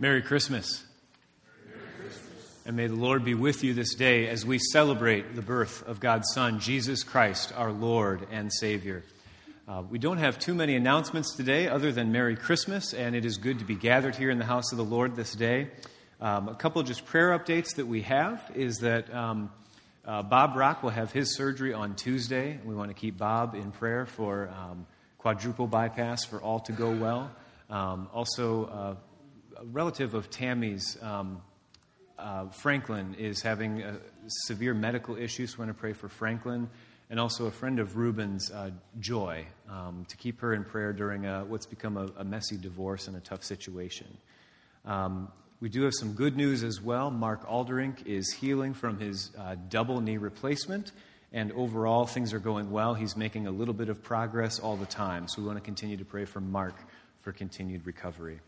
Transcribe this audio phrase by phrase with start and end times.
[0.00, 0.84] Merry Christmas.
[2.64, 5.98] And may the Lord be with you this day as we celebrate the birth of
[5.98, 9.02] God's Son, Jesus Christ, our Lord and Savior.
[9.66, 13.38] Uh, we don't have too many announcements today other than Merry Christmas, and it is
[13.38, 15.66] good to be gathered here in the house of the Lord this day.
[16.20, 19.50] Um, a couple of just prayer updates that we have is that um,
[20.04, 22.60] uh, Bob Rock will have his surgery on Tuesday.
[22.64, 24.86] We want to keep Bob in prayer for um,
[25.18, 27.32] quadruple bypass for all to go well.
[27.68, 28.94] Um, also, uh,
[29.60, 31.42] a relative of Tammy's, um,
[32.18, 33.96] uh, Franklin, is having uh,
[34.26, 35.58] severe medical issues.
[35.58, 36.68] We want to pray for Franklin.
[37.10, 38.70] And also a friend of Ruben's, uh,
[39.00, 43.08] Joy, um, to keep her in prayer during a, what's become a, a messy divorce
[43.08, 44.06] and a tough situation.
[44.84, 47.10] Um, we do have some good news as well.
[47.10, 50.92] Mark Alderink is healing from his uh, double knee replacement,
[51.32, 52.94] and overall things are going well.
[52.94, 55.96] He's making a little bit of progress all the time, so we want to continue
[55.96, 56.74] to pray for Mark
[57.22, 58.38] for continued recovery.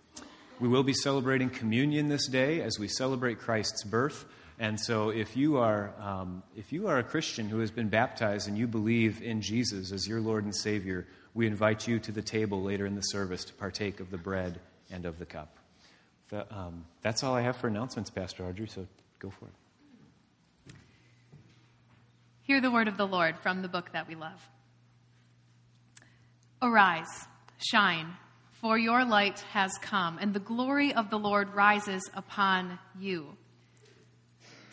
[0.60, 4.26] We will be celebrating communion this day as we celebrate Christ's birth.
[4.58, 8.46] And so, if you, are, um, if you are a Christian who has been baptized
[8.46, 12.20] and you believe in Jesus as your Lord and Savior, we invite you to the
[12.20, 14.60] table later in the service to partake of the bread
[14.90, 15.56] and of the cup.
[16.28, 18.86] The, um, that's all I have for announcements, Pastor Audrey, so
[19.18, 20.74] go for it.
[22.42, 24.46] Hear the word of the Lord from the book that we love.
[26.60, 27.26] Arise,
[27.56, 28.12] shine,
[28.60, 33.36] for your light has come, and the glory of the Lord rises upon you.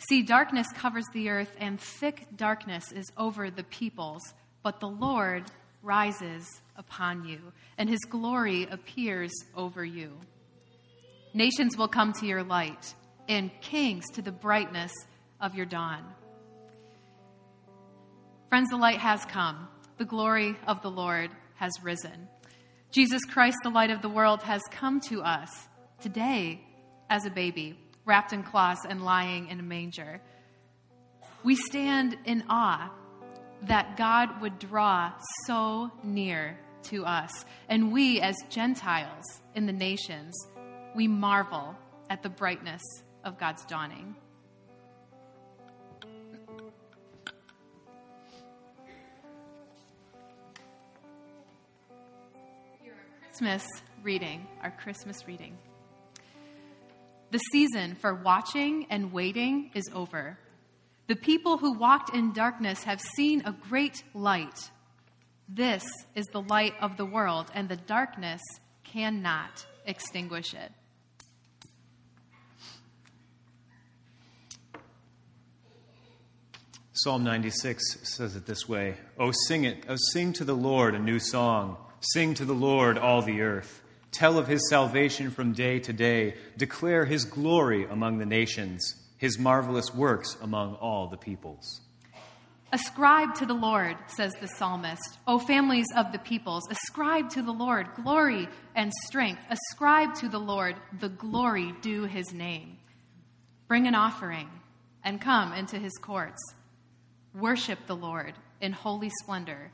[0.08, 4.22] See, darkness covers the earth, and thick darkness is over the peoples,
[4.62, 5.44] but the Lord
[5.82, 6.46] rises
[6.76, 7.40] upon you,
[7.78, 10.12] and his glory appears over you.
[11.32, 12.94] Nations will come to your light,
[13.28, 14.92] and kings to the brightness
[15.40, 16.04] of your dawn.
[18.48, 19.68] Friends, the light has come.
[19.98, 22.28] The glory of the Lord has risen.
[22.90, 25.50] Jesus Christ, the light of the world, has come to us
[26.00, 26.62] today
[27.10, 30.20] as a baby, wrapped in cloths and lying in a manger.
[31.44, 32.90] We stand in awe
[33.62, 35.12] that God would draw
[35.46, 37.44] so near to us.
[37.68, 39.24] And we, as Gentiles
[39.54, 40.34] in the nations,
[40.94, 41.76] we marvel
[42.08, 42.82] at the brightness
[43.24, 44.16] of God's dawning.
[53.38, 53.68] Christmas
[54.02, 55.56] reading, our Christmas reading.
[57.30, 60.36] The season for watching and waiting is over.
[61.06, 64.72] The people who walked in darkness have seen a great light.
[65.48, 65.84] This
[66.16, 68.40] is the light of the world, and the darkness
[68.82, 70.72] cannot extinguish it.
[76.92, 79.84] Psalm 96 says it this way Oh, sing it.
[79.88, 81.76] Oh, sing to the Lord a new song.
[82.00, 83.82] Sing to the Lord all the earth.
[84.12, 86.34] Tell of his salvation from day to day.
[86.56, 91.80] Declare his glory among the nations, his marvelous works among all the peoples.
[92.70, 96.68] Ascribe to the Lord, says the psalmist, O families of the peoples.
[96.70, 98.46] Ascribe to the Lord glory
[98.76, 99.40] and strength.
[99.48, 102.78] Ascribe to the Lord the glory due his name.
[103.66, 104.50] Bring an offering
[105.02, 106.42] and come into his courts.
[107.34, 109.72] Worship the Lord in holy splendor.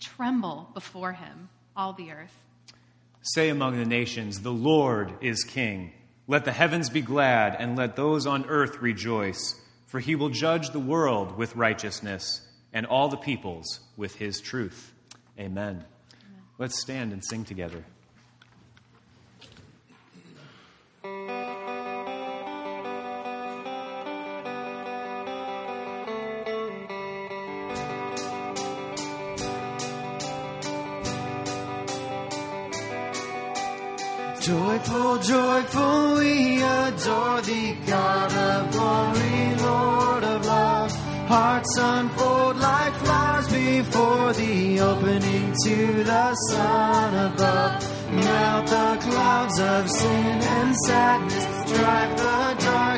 [0.00, 2.36] Tremble before him, all the earth.
[3.22, 5.92] Say among the nations, The Lord is king.
[6.26, 9.60] Let the heavens be glad, and let those on earth rejoice.
[9.86, 12.40] For he will judge the world with righteousness,
[12.72, 14.92] and all the peoples with his truth.
[15.38, 15.84] Amen.
[16.58, 17.84] Let's stand and sing together.
[34.42, 40.92] Joyful, joyful, we adore thee, God of glory, Lord of love.
[41.28, 48.12] Hearts unfold like flowers before thee, opening to the sun above.
[48.12, 52.91] Melt the clouds of sin and sadness, drive the dark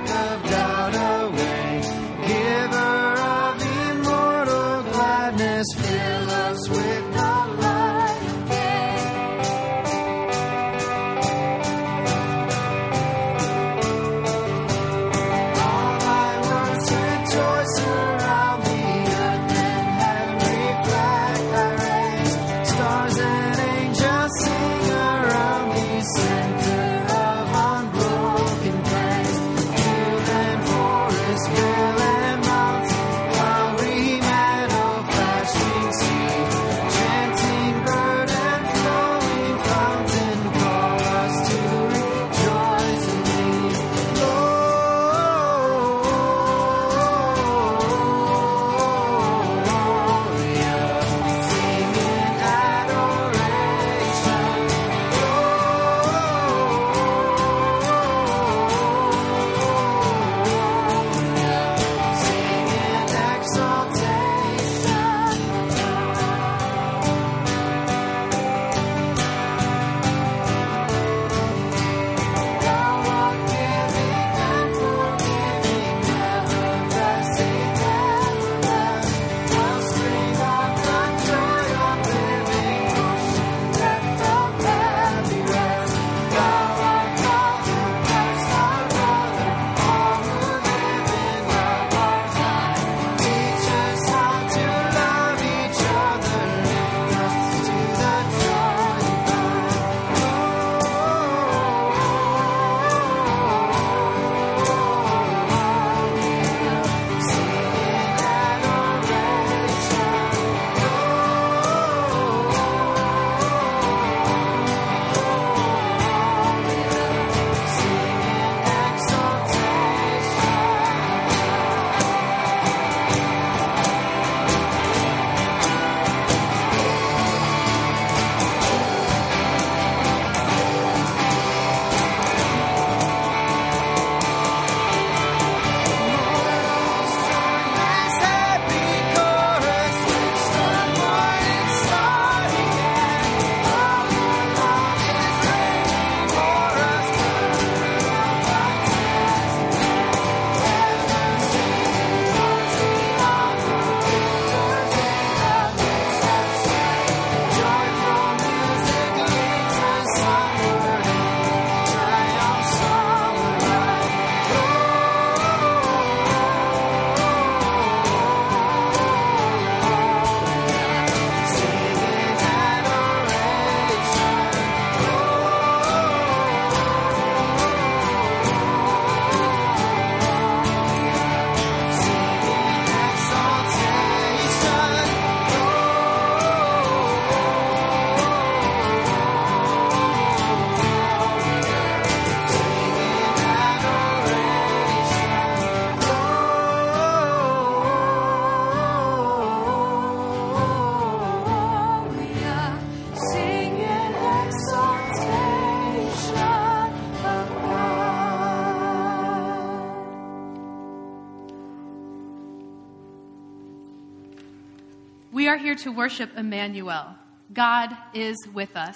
[215.85, 217.15] to worship Emmanuel.
[217.53, 218.95] God is with us.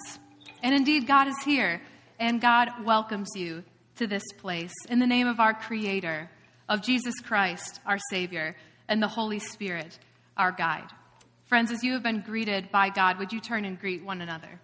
[0.62, 1.82] And indeed, God is here,
[2.18, 3.62] and God welcomes you
[3.96, 6.30] to this place in the name of our Creator,
[6.66, 8.56] of Jesus Christ, our Savior,
[8.88, 9.98] and the Holy Spirit,
[10.38, 10.88] our guide.
[11.44, 14.58] Friends, as you have been greeted by God, would you turn and greet one another?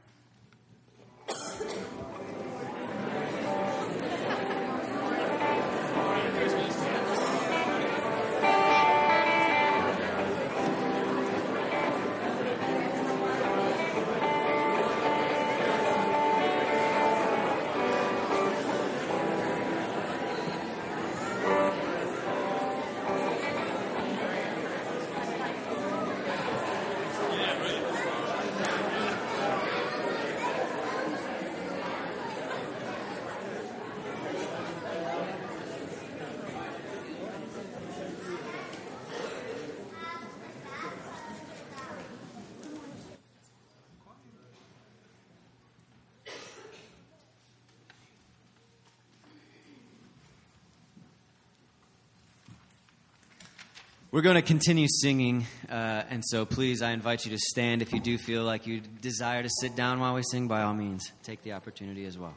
[54.14, 57.83] We're going to continue singing, uh, and so please, I invite you to stand.
[57.83, 60.73] If you do feel like you desire to sit down while we sing, by all
[60.73, 62.33] means, take the opportunity as well.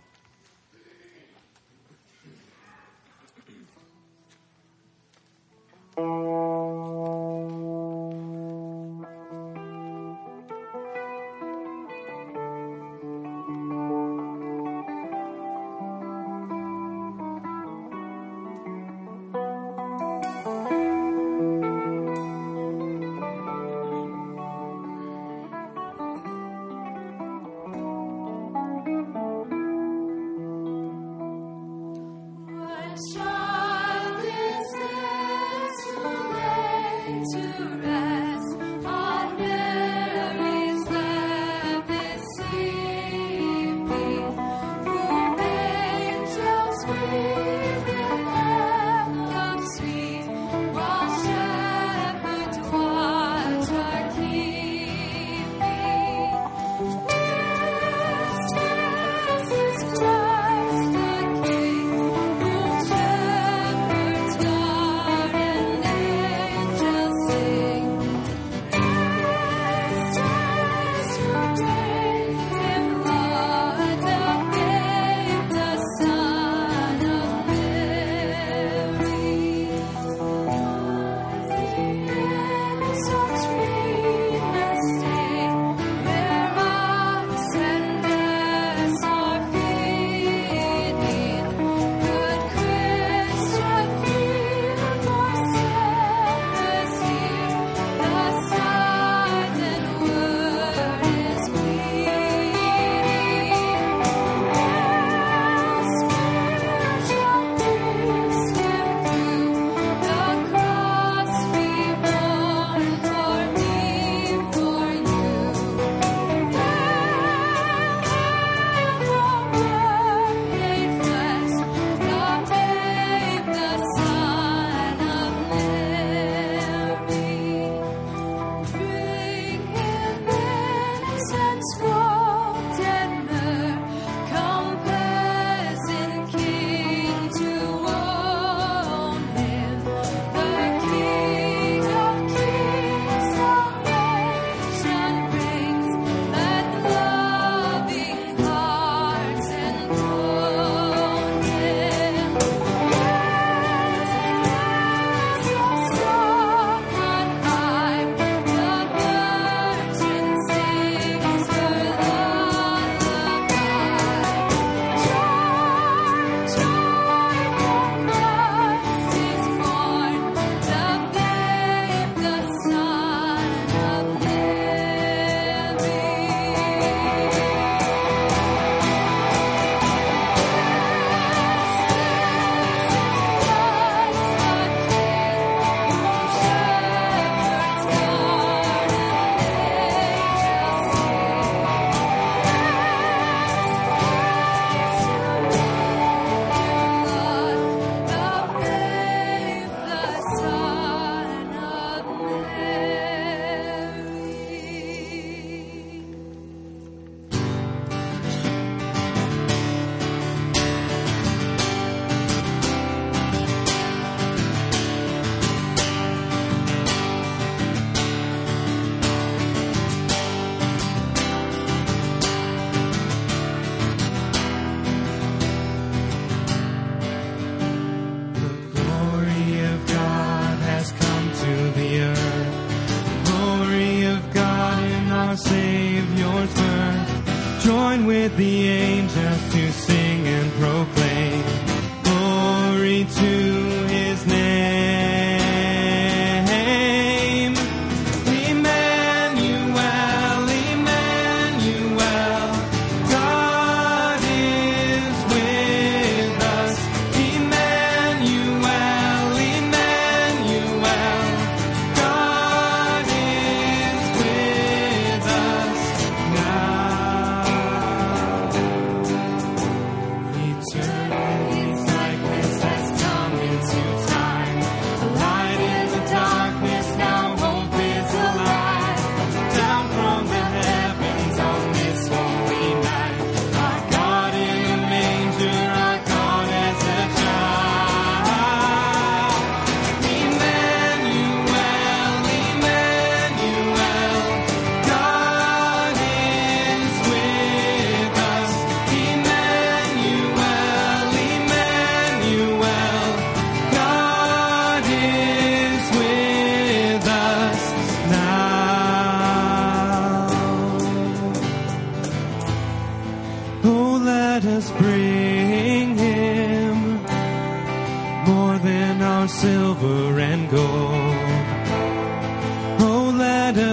[32.97, 33.26] Child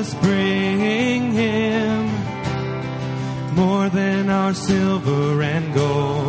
[0.04, 2.04] just bring him
[3.54, 6.23] more than our silver and gold.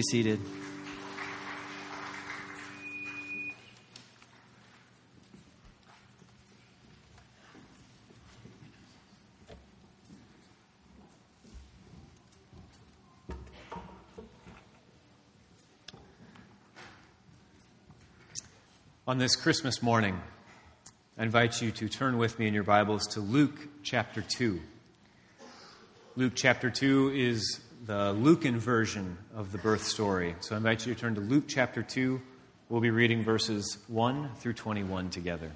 [0.00, 0.40] be seated.
[19.06, 20.18] On this Christmas morning,
[21.18, 24.60] I invite you to turn with me in your Bibles to Luke chapter 2.
[26.16, 30.34] Luke chapter 2 is the Lucan version of the birth story.
[30.40, 32.20] So I invite you to turn to Luke chapter 2.
[32.68, 35.50] We'll be reading verses 1 through 21 together.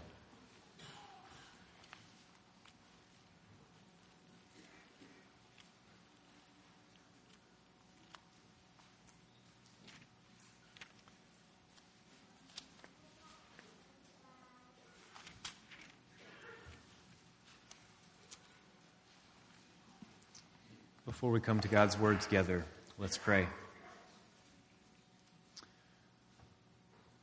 [21.04, 22.64] Before we come to God's word together,
[22.97, 23.49] let's pray.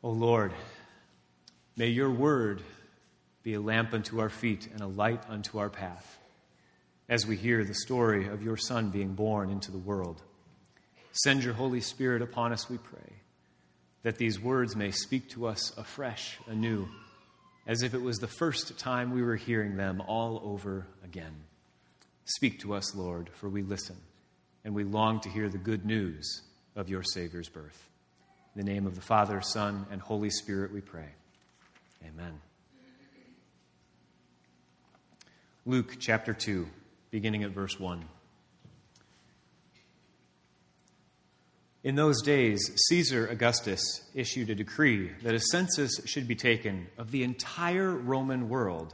[0.04, 0.52] O Lord,
[1.78, 2.62] may your word
[3.42, 6.20] be a lamp unto our feet and a light unto our path
[7.08, 10.22] as we hear the story of your Son being born into the world.
[11.14, 13.14] Send your Holy Spirit upon us, we pray,
[14.04, 16.90] that these words may speak to us afresh, anew,
[17.66, 21.46] as if it was the first time we were hearing them all over again.
[22.26, 23.98] Speak to us, Lord, for we listen,
[24.64, 26.42] and we long to hear the good news
[26.76, 27.90] of your Savior's birth.
[28.56, 31.08] In the name of the Father, Son, and Holy Spirit, we pray.
[32.06, 32.40] Amen.
[35.66, 36.68] Luke chapter 2,
[37.12, 38.04] beginning at verse 1.
[41.84, 43.82] In those days, Caesar Augustus
[44.14, 48.94] issued a decree that a census should be taken of the entire Roman world.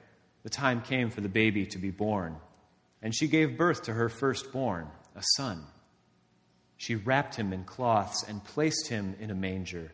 [0.43, 2.35] the time came for the baby to be born,
[3.01, 5.63] and she gave birth to her firstborn, a son.
[6.77, 9.91] She wrapped him in cloths and placed him in a manger,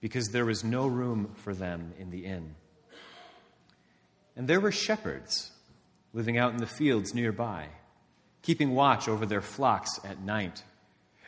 [0.00, 2.54] because there was no room for them in the inn.
[4.36, 5.50] And there were shepherds
[6.12, 7.68] living out in the fields nearby,
[8.42, 10.62] keeping watch over their flocks at night.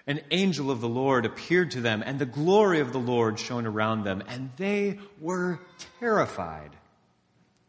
[0.07, 3.66] An angel of the Lord appeared to them, and the glory of the Lord shone
[3.66, 5.61] around them, and they were
[6.01, 6.71] terrified.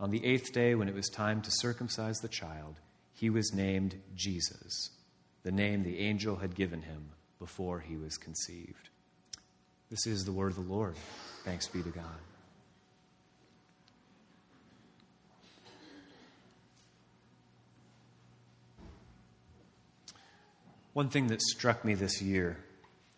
[0.00, 2.76] On the eighth day, when it was time to circumcise the child,
[3.14, 4.90] he was named Jesus,
[5.42, 8.90] the name the angel had given him before he was conceived.
[9.90, 10.94] This is the word of the Lord.
[11.44, 12.04] Thanks be to God.
[20.92, 22.56] One thing that struck me this year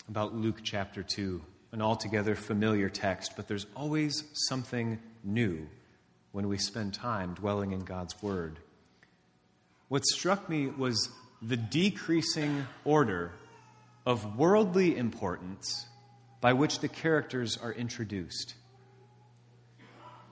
[0.08, 5.66] about Luke chapter 2, an altogether familiar text, but there's always something new
[6.32, 8.58] when we spend time dwelling in God's Word.
[9.88, 11.08] What struck me was
[11.42, 13.32] the decreasing order
[14.06, 15.86] of worldly importance
[16.40, 18.54] by which the characters are introduced.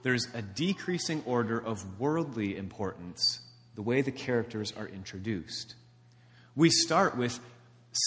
[0.01, 3.41] There's a decreasing order of worldly importance
[3.75, 5.75] the way the characters are introduced.
[6.55, 7.39] We start with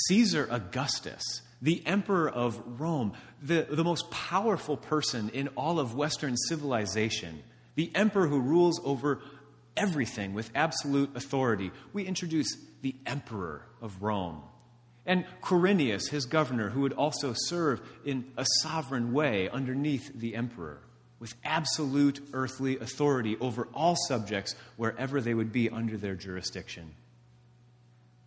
[0.06, 6.36] Caesar Augustus, the emperor of Rome, the, the most powerful person in all of Western
[6.36, 7.42] civilization
[7.74, 9.20] the emperor who rules over
[9.76, 11.70] everything with absolute authority.
[11.92, 14.42] We introduce the emperor of Rome.
[15.04, 20.80] And Quirinius, his governor, who would also serve in a sovereign way underneath the emperor,
[21.18, 26.94] with absolute earthly authority over all subjects wherever they would be under their jurisdiction.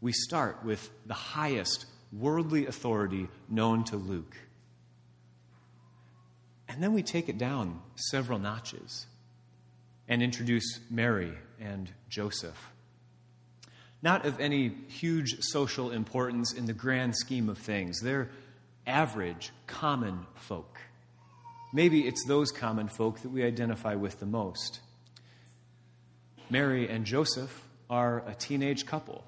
[0.02, 4.36] We start with the highest worldly authority known to Luke.
[6.68, 9.06] And then we take it down several notches
[10.08, 12.72] and introduce Mary and Joseph.
[14.02, 18.00] Not of any huge social importance in the grand scheme of things.
[18.02, 18.30] They're
[18.86, 20.78] average, common folk.
[21.74, 24.80] Maybe it's those common folk that we identify with the most.
[26.50, 29.24] Mary and Joseph are a teenage couple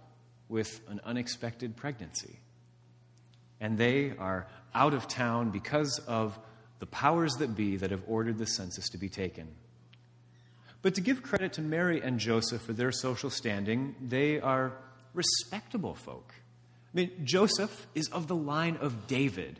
[0.48, 2.40] with an unexpected pregnancy.
[3.60, 6.38] And they are out of town because of
[6.80, 9.48] the powers that be that have ordered the census to be taken.
[10.82, 14.74] But to give credit to Mary and Joseph for their social standing, they are
[15.14, 16.34] respectable folk.
[16.94, 19.60] I mean, Joseph is of the line of David.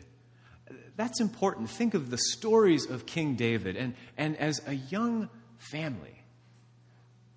[0.96, 1.70] That's important.
[1.70, 3.76] Think of the stories of King David.
[3.76, 5.28] And, and as a young
[5.58, 6.18] family,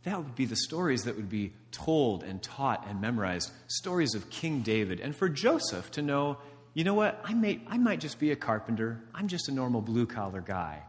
[0.04, 4.30] that would be the stories that would be told and taught and memorized stories of
[4.30, 5.00] King David.
[5.00, 6.38] And for Joseph to know,
[6.74, 9.82] you know what, I, may, I might just be a carpenter, I'm just a normal
[9.82, 10.82] blue collar guy,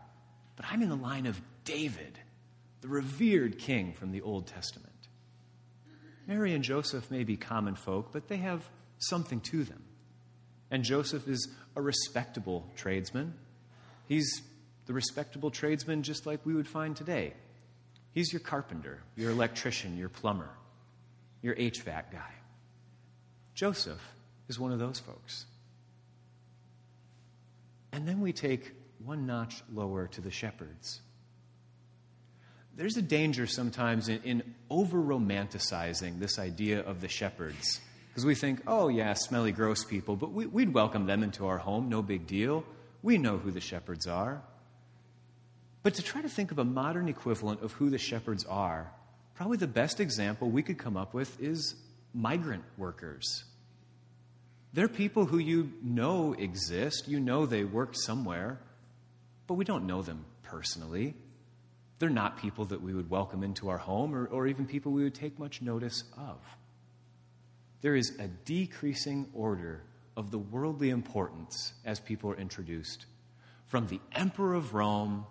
[0.57, 2.19] but I'm in the line of David,
[2.83, 4.93] the revered king from the Old Testament.
[6.27, 8.69] Mary and Joseph may be common folk, but they have
[8.99, 9.83] something to them.
[10.71, 13.35] And Joseph is a respectable tradesman.
[14.09, 14.43] He's
[14.87, 17.35] the respectable tradesman just like we would find today.
[18.13, 20.51] He's your carpenter, your electrician, your plumber,
[21.41, 22.35] your HVAC guy.
[23.55, 24.03] Joseph
[24.49, 25.47] is one of those folks.
[27.93, 28.73] And then we take
[29.05, 31.01] one notch lower to the shepherds.
[32.77, 37.81] There's a danger sometimes in, in over romanticizing this idea of the shepherds.
[38.09, 41.59] Because we think, oh, yeah, smelly, gross people, but we, we'd welcome them into our
[41.59, 42.65] home, no big deal.
[43.03, 44.43] We know who the shepherds are.
[45.83, 48.93] But to try to think of a modern equivalent of who the shepherds are,
[49.35, 51.75] probably the best example we could come up with is
[52.15, 53.45] migrant workers.
[54.73, 58.59] They're people who you know exist, you know they work somewhere,
[59.47, 61.15] but we don't know them personally.
[62.03, 65.05] They're not people that we would welcome into our home or, or even people we
[65.05, 66.37] would take much notice of.
[67.81, 69.85] There is a decreasing order
[70.17, 73.07] of the worldly importance as people are introduced.
[73.67, 75.27] From the emperor of Rome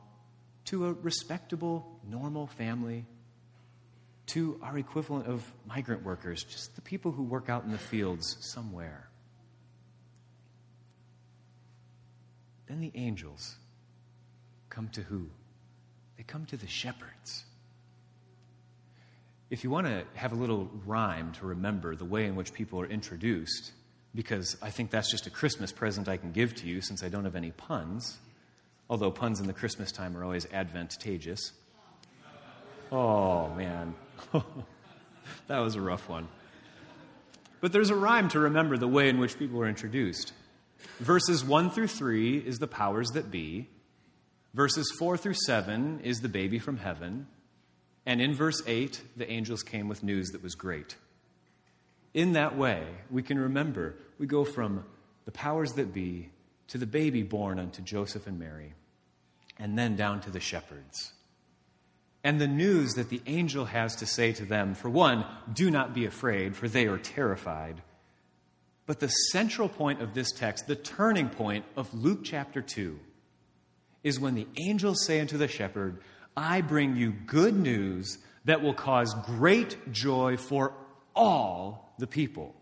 [0.67, 3.05] to a respectable, normal family,
[4.27, 8.37] to our equivalent of migrant workers, just the people who work out in the fields
[8.39, 9.09] somewhere.
[12.69, 13.57] Then the angels
[14.69, 15.31] come to who?
[16.21, 17.45] They come to the shepherds.
[19.49, 22.79] If you want to have a little rhyme to remember the way in which people
[22.79, 23.71] are introduced,
[24.13, 27.09] because I think that's just a Christmas present I can give to you since I
[27.09, 28.19] don't have any puns,
[28.87, 31.53] although puns in the Christmas time are always advantageous.
[32.91, 33.95] Oh, man.
[35.47, 36.27] that was a rough one.
[37.61, 40.33] But there's a rhyme to remember the way in which people are introduced.
[40.99, 43.69] Verses 1 through 3 is the powers that be.
[44.53, 47.27] Verses 4 through 7 is the baby from heaven.
[48.05, 50.95] And in verse 8, the angels came with news that was great.
[52.13, 54.83] In that way, we can remember we go from
[55.25, 56.29] the powers that be
[56.67, 58.73] to the baby born unto Joseph and Mary,
[59.59, 61.13] and then down to the shepherds.
[62.23, 65.93] And the news that the angel has to say to them for one, do not
[65.93, 67.81] be afraid, for they are terrified.
[68.85, 72.99] But the central point of this text, the turning point of Luke chapter 2,
[74.03, 76.01] is when the angels say unto the shepherd,
[76.35, 80.73] I bring you good news that will cause great joy for
[81.15, 82.55] all the people.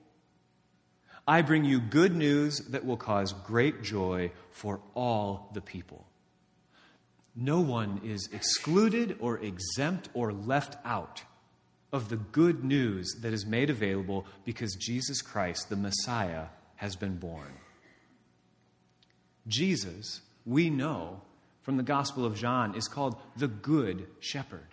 [1.28, 6.06] I bring you good news that will cause great joy for all the people.
[7.36, 11.22] No one is excluded or exempt or left out
[11.94, 17.18] of the good news that is made available because Jesus Christ, the Messiah, has been
[17.18, 17.54] born.
[19.48, 21.22] Jesus, we know
[21.62, 24.68] from the Gospel of John, is called the Good Shepherd.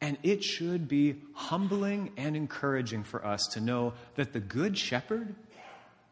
[0.00, 5.34] And it should be humbling and encouraging for us to know that the Good Shepherd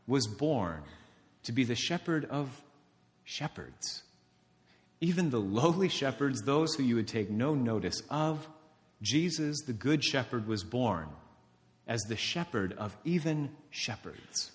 [0.07, 0.83] was born
[1.45, 2.63] to be the shepherd of
[3.25, 4.03] shepherds.
[5.01, 8.47] Even the lowly shepherds, those who you would take no notice of,
[9.01, 11.09] Jesus, the Good Shepherd, was born
[11.87, 14.51] as the shepherd of even shepherds.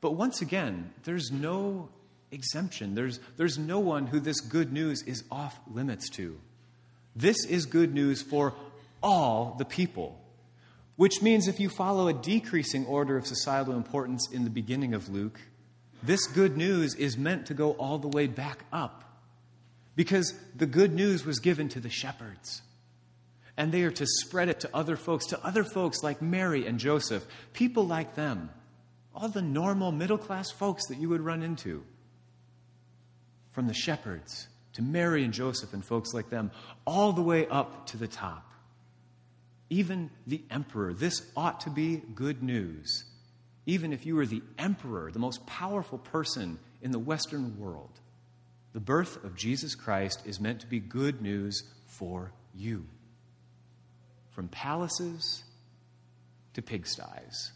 [0.00, 1.88] But once again, there's no
[2.36, 2.94] exemption.
[2.94, 6.38] There's, there's no one who this good news is off limits to.
[7.16, 8.54] This is good news for
[9.02, 10.20] all the people.
[10.96, 15.08] Which means if you follow a decreasing order of societal importance in the beginning of
[15.08, 15.40] Luke,
[16.02, 19.02] this good news is meant to go all the way back up.
[19.94, 22.62] Because the good news was given to the shepherds.
[23.56, 26.78] And they are to spread it to other folks, to other folks like Mary and
[26.78, 28.50] Joseph, people like them,
[29.14, 31.82] all the normal middle class folks that you would run into.
[33.56, 36.50] From the shepherds to Mary and Joseph and folks like them,
[36.86, 38.52] all the way up to the top.
[39.70, 40.92] Even the emperor.
[40.92, 43.06] This ought to be good news.
[43.64, 47.98] Even if you were the emperor, the most powerful person in the Western world,
[48.74, 52.84] the birth of Jesus Christ is meant to be good news for you.
[54.32, 55.44] From palaces
[56.52, 57.52] to pigsties,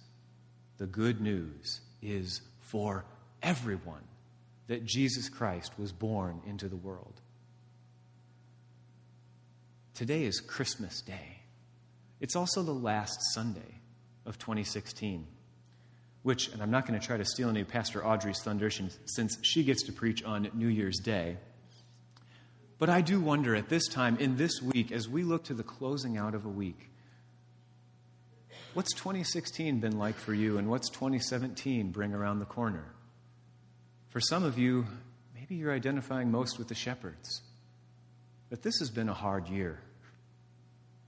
[0.79, 3.05] the good news is for
[3.43, 4.01] everyone
[4.71, 7.21] that Jesus Christ was born into the world.
[9.95, 11.41] Today is Christmas Day.
[12.21, 13.81] It's also the last Sunday
[14.25, 15.27] of 2016,
[16.23, 19.65] which, and I'm not going to try to steal any Pastor Audrey's thunder since she
[19.65, 21.37] gets to preach on New Year's Day.
[22.79, 25.65] But I do wonder at this time, in this week, as we look to the
[25.65, 26.91] closing out of a week,
[28.75, 32.95] what's 2016 been like for you, and what's 2017 bring around the corner?
[34.11, 34.87] For some of you,
[35.35, 37.43] maybe you're identifying most with the shepherds.
[38.51, 39.81] But this has been a hard year.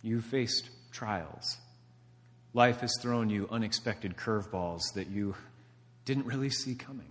[0.02, 1.58] You've faced trials.
[2.54, 5.34] Life has thrown you unexpected curveballs that you
[6.04, 7.10] didn't really see coming.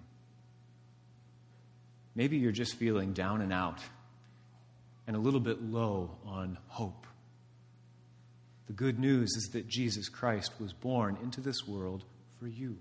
[2.16, 3.80] Maybe you're just feeling down and out
[5.08, 7.06] and a little bit low on hope.
[8.68, 12.06] The good news is that Jesus Christ was born into this world
[12.40, 12.78] for you.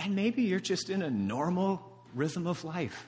[0.00, 1.82] And maybe you're just in a normal
[2.14, 3.06] rhythm of life.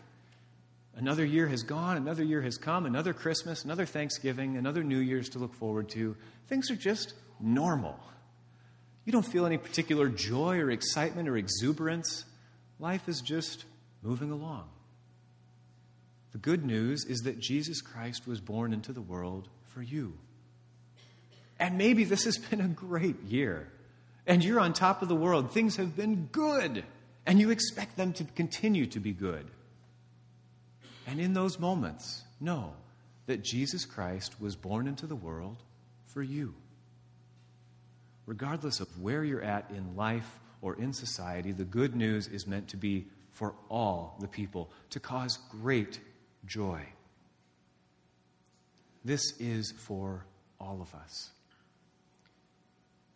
[0.94, 5.30] Another year has gone, another year has come, another Christmas, another Thanksgiving, another New Year's
[5.30, 6.14] to look forward to.
[6.48, 7.98] Things are just normal.
[9.06, 12.26] You don't feel any particular joy or excitement or exuberance.
[12.78, 13.64] Life is just
[14.02, 14.68] moving along.
[16.32, 20.12] The good news is that Jesus Christ was born into the world for you.
[21.58, 23.72] And maybe this has been a great year.
[24.26, 25.52] And you're on top of the world.
[25.52, 26.84] Things have been good.
[27.26, 29.46] And you expect them to continue to be good.
[31.06, 32.74] And in those moments, know
[33.26, 35.62] that Jesus Christ was born into the world
[36.06, 36.54] for you.
[38.26, 42.68] Regardless of where you're at in life or in society, the good news is meant
[42.68, 46.00] to be for all the people, to cause great
[46.46, 46.82] joy.
[49.04, 50.24] This is for
[50.60, 51.30] all of us.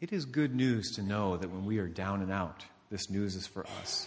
[0.00, 3.34] It is good news to know that when we are down and out, this news
[3.34, 4.06] is for us.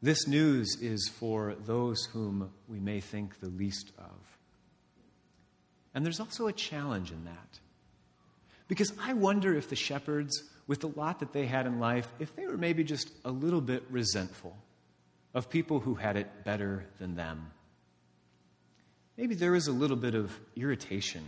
[0.00, 4.38] This news is for those whom we may think the least of.
[5.94, 7.60] And there's also a challenge in that.
[8.68, 12.34] Because I wonder if the shepherds, with the lot that they had in life, if
[12.34, 14.56] they were maybe just a little bit resentful
[15.34, 17.50] of people who had it better than them.
[19.16, 21.22] Maybe there was a little bit of irritation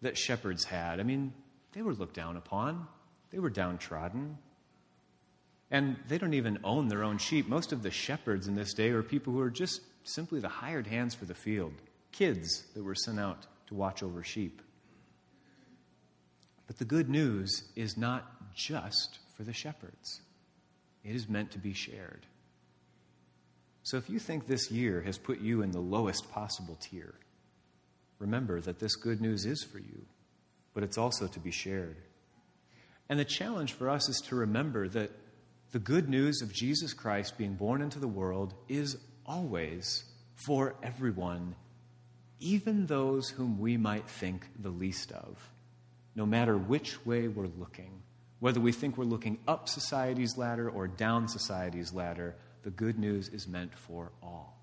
[0.00, 0.98] that shepherds had.
[0.98, 1.32] I mean,
[1.72, 2.86] they were looked down upon,
[3.30, 4.38] they were downtrodden,
[5.70, 7.46] and they don't even own their own sheep.
[7.46, 10.86] Most of the shepherds in this day are people who are just simply the hired
[10.86, 11.74] hands for the field,
[12.12, 14.62] kids that were sent out to watch over sheep.
[16.66, 20.20] But the good news is not just for the shepherds,
[21.04, 22.26] it is meant to be shared.
[23.82, 27.14] So if you think this year has put you in the lowest possible tier,
[28.18, 30.04] remember that this good news is for you,
[30.78, 31.96] but it's also to be shared.
[33.08, 35.10] And the challenge for us is to remember that
[35.72, 40.04] the good news of Jesus Christ being born into the world is always
[40.36, 41.56] for everyone,
[42.38, 45.50] even those whom we might think the least of,
[46.14, 48.00] no matter which way we're looking.
[48.38, 53.30] Whether we think we're looking up society's ladder or down society's ladder, the good news
[53.30, 54.56] is meant for all.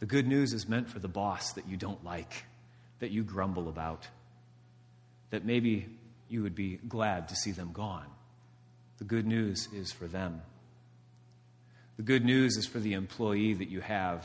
[0.00, 2.46] The good news is meant for the boss that you don't like,
[3.02, 4.06] that you grumble about,
[5.30, 5.88] that maybe
[6.28, 8.06] you would be glad to see them gone.
[8.98, 10.40] The good news is for them.
[11.96, 14.24] The good news is for the employee that you have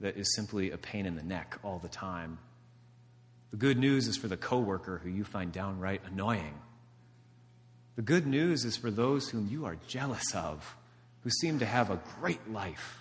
[0.00, 2.38] that is simply a pain in the neck all the time.
[3.52, 6.54] The good news is for the coworker who you find downright annoying.
[7.94, 10.76] The good news is for those whom you are jealous of,
[11.22, 12.98] who seem to have a great life.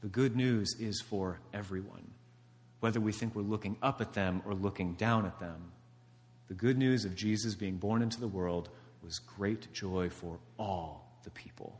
[0.00, 2.10] The good news is for everyone,
[2.80, 5.72] whether we think we're looking up at them or looking down at them.
[6.48, 8.70] The good news of Jesus being born into the world
[9.02, 11.78] was great joy for all the people,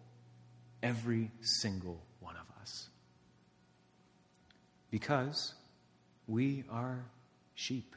[0.83, 2.89] every single one of us.
[4.91, 5.55] Because
[6.27, 7.05] we are
[7.55, 7.95] sheep.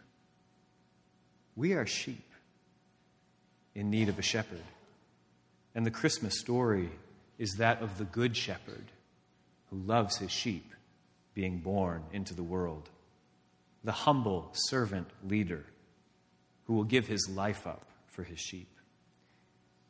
[1.56, 2.30] We are sheep
[3.76, 4.64] in need of a shepherd.
[5.76, 6.90] And the Christmas story
[7.38, 8.86] is that of the good shepherd
[9.70, 10.74] who loves his sheep
[11.34, 12.90] being born into the world,
[13.84, 15.66] the humble servant leader
[16.66, 18.70] who will give his life up for his sheep.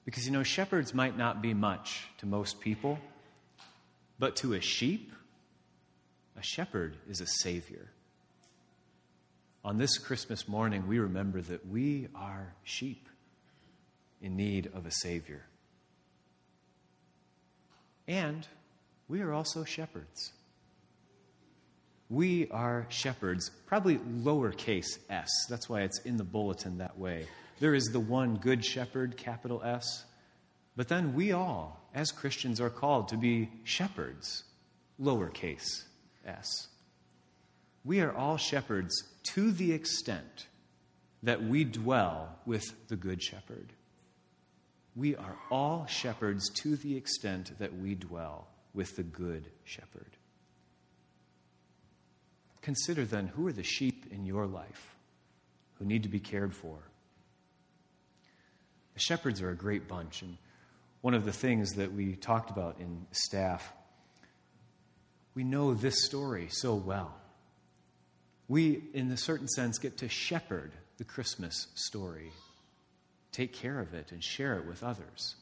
[0.06, 3.00] Because, you know, shepherds might not be much to most people,
[4.20, 5.12] but to a sheep,
[6.38, 7.90] a shepherd is a savior.
[9.64, 13.08] On this Christmas morning, we remember that we are sheep
[14.22, 15.46] in need of a savior.
[18.08, 18.46] And
[19.08, 20.34] we are also shepherds.
[22.14, 25.32] We are shepherds, probably lowercase s.
[25.50, 27.26] That's why it's in the bulletin that way.
[27.60, 30.06] There is the one good shepherd, capital S.
[30.76, 34.44] But then we all, as Christians, are called to be shepherds,
[35.02, 35.86] lowercase
[36.24, 36.68] s.
[37.84, 38.94] We are all shepherds
[39.34, 40.46] to the extent
[41.24, 43.74] that we dwell with the good shepherd.
[44.96, 50.16] We are all shepherds to the extent that we dwell with the good shepherd.
[52.64, 54.96] Consider then who are the sheep in your life
[55.76, 56.80] who need to be cared for?
[58.94, 60.38] The shepherds are a great bunch, and
[61.02, 63.74] one of the things that we talked about in staff,
[65.36, 67.14] we know this story so well.
[68.48, 72.32] We, in a certain sense, get to shepherd the Christmas story,
[73.34, 75.36] take care of it, and share it with others.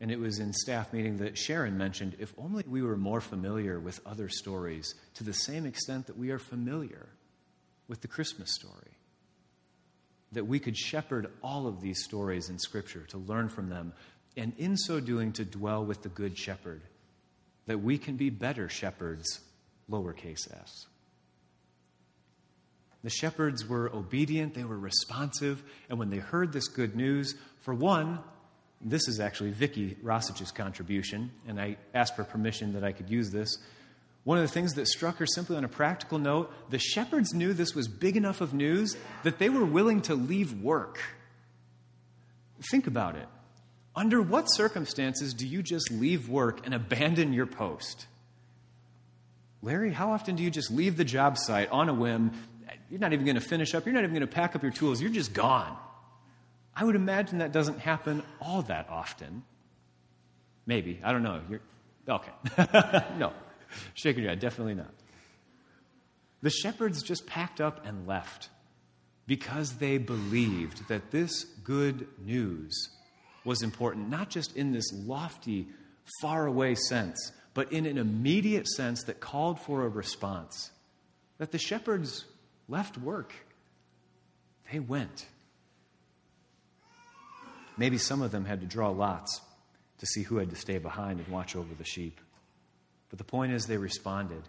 [0.00, 3.78] And it was in staff meeting that Sharon mentioned if only we were more familiar
[3.78, 7.08] with other stories to the same extent that we are familiar
[7.86, 8.96] with the Christmas story.
[10.32, 13.92] That we could shepherd all of these stories in Scripture to learn from them,
[14.36, 16.82] and in so doing, to dwell with the Good Shepherd.
[17.66, 19.40] That we can be better shepherds,
[19.90, 20.86] lowercase s.
[23.02, 27.74] The shepherds were obedient, they were responsive, and when they heard this good news, for
[27.74, 28.20] one,
[28.80, 33.30] this is actually Vicky Rossich's contribution, and I asked for permission that I could use
[33.30, 33.58] this.
[34.24, 37.52] One of the things that struck her simply on a practical note the shepherds knew
[37.52, 40.98] this was big enough of news that they were willing to leave work.
[42.70, 43.26] Think about it.
[43.96, 48.06] Under what circumstances do you just leave work and abandon your post?
[49.62, 52.32] Larry, how often do you just leave the job site on a whim?
[52.88, 54.72] You're not even going to finish up, you're not even going to pack up your
[54.72, 55.76] tools, you're just gone.
[56.80, 59.42] I would imagine that doesn't happen all that often.
[60.64, 60.98] Maybe.
[61.04, 61.42] I don't know.
[61.50, 61.60] You're,
[62.08, 62.32] okay.
[63.18, 63.34] no.
[63.92, 64.40] Shaking your head.
[64.40, 64.90] Definitely not.
[66.40, 68.48] The shepherds just packed up and left
[69.26, 72.88] because they believed that this good news
[73.44, 75.68] was important, not just in this lofty,
[76.22, 80.70] faraway sense, but in an immediate sense that called for a response.
[81.36, 82.24] That the shepherds
[82.68, 83.34] left work,
[84.72, 85.26] they went.
[87.80, 89.40] Maybe some of them had to draw lots
[90.00, 92.20] to see who had to stay behind and watch over the sheep.
[93.08, 94.42] But the point is, they responded.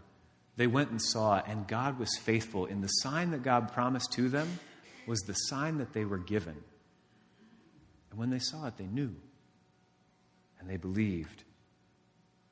[0.57, 2.65] They went and saw, and God was faithful.
[2.65, 4.59] In the sign that God promised to them
[5.07, 6.57] was the sign that they were given.
[8.09, 9.15] And when they saw it, they knew.
[10.59, 11.45] And they believed.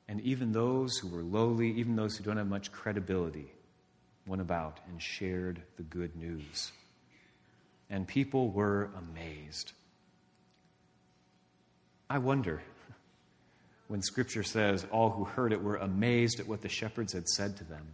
[0.08, 3.52] And even those who were lowly, even those who don't have much credibility,
[4.26, 6.72] went about and shared the good news.
[7.90, 9.74] And people were amazed.
[12.12, 12.60] I wonder
[13.86, 17.56] when Scripture says all who heard it were amazed at what the shepherds had said
[17.58, 17.86] to them.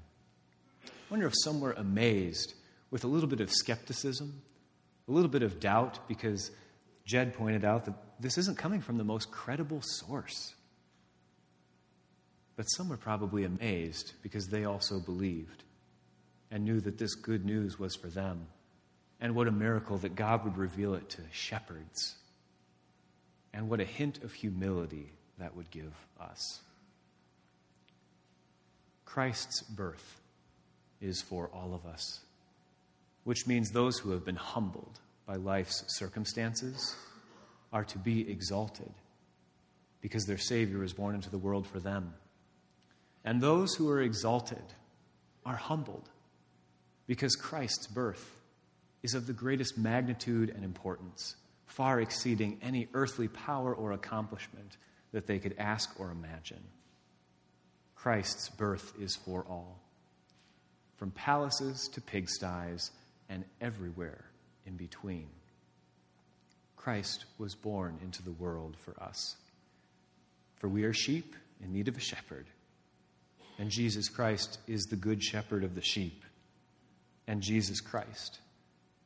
[0.86, 2.54] I wonder if some were amazed
[2.90, 4.40] with a little bit of skepticism,
[5.06, 6.50] a little bit of doubt, because
[7.04, 10.54] Jed pointed out that this isn't coming from the most credible source.
[12.56, 15.62] But some were probably amazed because they also believed
[16.50, 18.46] and knew that this good news was for them.
[19.20, 22.14] And what a miracle that God would reveal it to shepherds
[23.56, 26.60] and what a hint of humility that would give us.
[29.06, 30.20] Christ's birth
[31.00, 32.20] is for all of us,
[33.24, 36.94] which means those who have been humbled by life's circumstances
[37.72, 38.92] are to be exalted
[40.02, 42.12] because their Savior was born into the world for them.
[43.24, 44.62] And those who are exalted
[45.46, 46.10] are humbled
[47.06, 48.30] because Christ's birth
[49.02, 51.36] is of the greatest magnitude and importance
[51.66, 54.76] far exceeding any earthly power or accomplishment
[55.12, 56.62] that they could ask or imagine.
[57.94, 59.80] Christ's birth is for all,
[60.96, 62.90] from palaces to pigsties
[63.28, 64.24] and everywhere
[64.66, 65.28] in between.
[66.76, 69.36] Christ was born into the world for us.
[70.56, 72.46] For we are sheep in need of a shepherd,
[73.58, 76.22] and Jesus Christ is the good shepherd of the sheep,
[77.26, 78.38] and Jesus Christ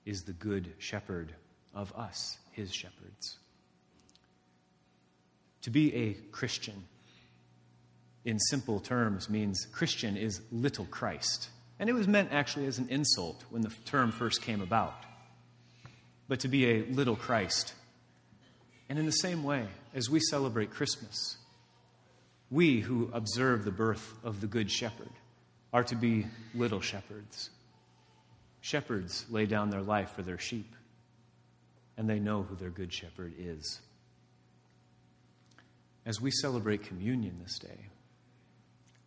[0.05, 1.33] is the good shepherd
[1.75, 3.39] of us, his shepherds.
[5.63, 6.85] To be a Christian,
[8.25, 11.49] in simple terms, means Christian is little Christ.
[11.79, 14.95] And it was meant actually as an insult when the term first came about.
[16.29, 17.73] But to be a little Christ.
[18.89, 21.39] And in the same way, as we celebrate Christmas,
[22.51, 25.11] we who observe the birth of the Good Shepherd
[25.73, 27.49] are to be little shepherds.
[28.61, 30.75] Shepherds lay down their life for their sheep,
[32.01, 33.79] and they know who their Good Shepherd is.
[36.07, 37.89] As we celebrate communion this day,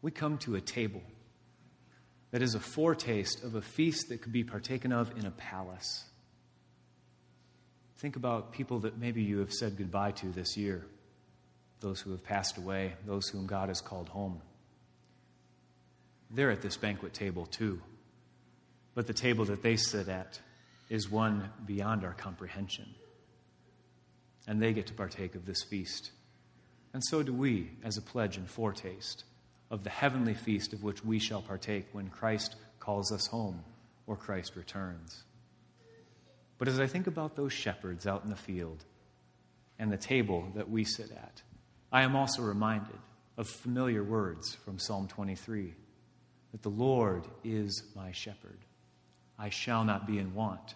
[0.04, 1.02] we come to a table
[2.30, 6.06] that is a foretaste of a feast that could be partaken of in a palace.
[7.98, 10.86] Think about people that maybe you have said goodbye to this year,
[11.80, 14.40] those who have passed away, those whom God has called home.
[16.30, 17.82] They're at this banquet table too,
[18.94, 20.40] but the table that they sit at
[20.94, 22.86] is one beyond our comprehension.
[24.46, 26.12] And they get to partake of this feast.
[26.94, 29.24] And so do we, as a pledge and foretaste
[29.72, 33.64] of the heavenly feast of which we shall partake when Christ calls us home
[34.06, 35.24] or Christ returns.
[36.60, 38.86] But as I think about those shepherds out in the field
[39.80, 41.42] and the table that we sit at,
[41.92, 43.00] I am also reminded
[43.36, 45.74] of familiar words from Psalm 23
[46.52, 48.60] that the Lord is my shepherd.
[49.40, 50.76] I shall not be in want.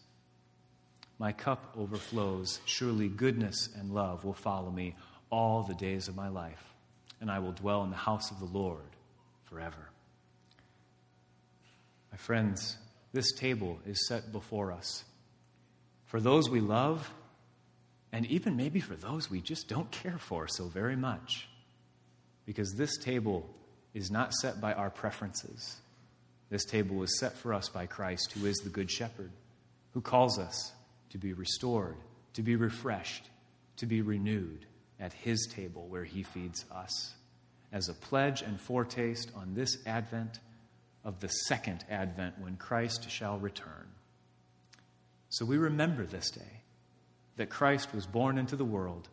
[1.21, 2.59] My cup overflows.
[2.65, 4.95] Surely goodness and love will follow me
[5.29, 6.73] all the days of my life,
[7.19, 8.95] and I will dwell in the house of the Lord
[9.43, 9.91] forever.
[12.11, 12.75] My friends,
[13.13, 15.03] this table is set before us
[16.05, 17.13] for those we love,
[18.11, 21.47] and even maybe for those we just don't care for so very much.
[22.47, 23.47] Because this table
[23.93, 25.77] is not set by our preferences.
[26.49, 29.29] This table was set for us by Christ, who is the Good Shepherd,
[29.93, 30.71] who calls us
[31.11, 31.97] to be restored,
[32.33, 33.29] to be refreshed,
[33.77, 34.65] to be renewed
[34.99, 37.13] at his table where he feeds us,
[37.71, 40.39] as a pledge and foretaste on this Advent
[41.03, 43.87] of the second Advent when Christ shall return.
[45.29, 46.61] So we remember this day
[47.37, 49.09] that Christ was born into the world,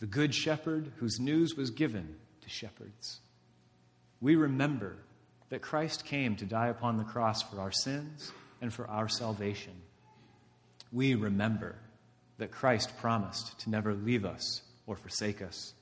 [0.00, 3.20] the Good Shepherd whose news was given to shepherds.
[4.20, 4.96] We remember
[5.48, 9.74] that Christ came to die upon the cross for our sins and for our salvation.
[10.92, 11.76] We remember
[12.38, 15.74] that Christ promised to never leave us or forsake us.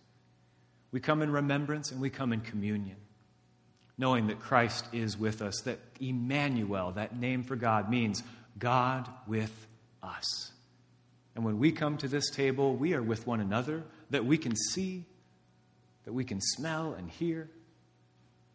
[0.90, 2.96] We come in remembrance and we come in communion,
[3.96, 8.22] knowing that Christ is with us, that Emmanuel, that name for God, means
[8.58, 9.66] God with
[10.02, 10.52] us.
[11.34, 14.56] And when we come to this table, we are with one another, that we can
[14.56, 15.04] see,
[16.04, 17.48] that we can smell and hear,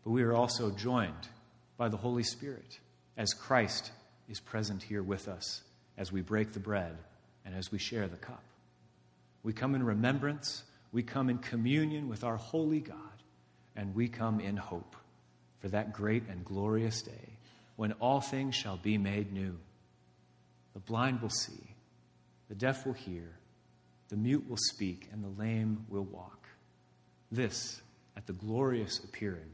[0.04, 1.30] but we are also joined
[1.78, 2.80] by the Holy Spirit
[3.16, 3.92] as Christ
[4.28, 5.62] is present here with us
[5.98, 6.96] as we break the bread
[7.46, 8.44] and as we share the cup.
[9.44, 12.98] We come in remembrance, we come in communion with our holy God,
[13.76, 14.96] and we come in hope
[15.60, 17.38] for that great and glorious day
[17.76, 19.58] when all things shall be made new.
[20.74, 21.76] The blind will see,
[22.50, 23.30] the deaf will hear,
[24.10, 26.48] the mute will speak, and the lame will walk.
[27.32, 27.82] This
[28.16, 29.52] at the glorious appearing